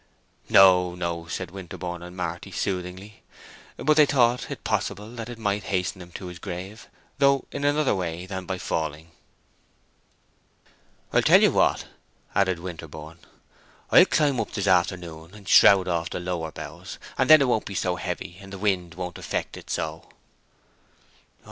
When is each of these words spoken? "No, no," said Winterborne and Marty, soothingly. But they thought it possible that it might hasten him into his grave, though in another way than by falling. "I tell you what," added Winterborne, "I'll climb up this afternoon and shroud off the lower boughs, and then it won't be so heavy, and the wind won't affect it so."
"No, 0.49 0.95
no," 0.95 1.27
said 1.27 1.51
Winterborne 1.51 2.01
and 2.01 2.17
Marty, 2.17 2.49
soothingly. 2.49 3.21
But 3.77 3.97
they 3.97 4.07
thought 4.07 4.49
it 4.49 4.63
possible 4.63 5.11
that 5.11 5.29
it 5.29 5.37
might 5.37 5.65
hasten 5.65 6.01
him 6.01 6.07
into 6.07 6.25
his 6.25 6.39
grave, 6.39 6.87
though 7.19 7.45
in 7.51 7.63
another 7.63 7.93
way 7.93 8.25
than 8.25 8.47
by 8.47 8.57
falling. 8.57 9.11
"I 11.13 11.21
tell 11.21 11.39
you 11.43 11.51
what," 11.51 11.85
added 12.33 12.57
Winterborne, 12.57 13.19
"I'll 13.91 14.05
climb 14.07 14.39
up 14.39 14.53
this 14.53 14.65
afternoon 14.65 15.35
and 15.35 15.47
shroud 15.47 15.87
off 15.87 16.09
the 16.09 16.19
lower 16.19 16.51
boughs, 16.51 16.97
and 17.15 17.29
then 17.29 17.39
it 17.39 17.47
won't 17.47 17.65
be 17.67 17.75
so 17.75 17.95
heavy, 17.97 18.39
and 18.41 18.51
the 18.51 18.57
wind 18.57 18.95
won't 18.95 19.19
affect 19.19 19.55
it 19.55 19.69
so." 19.69 20.09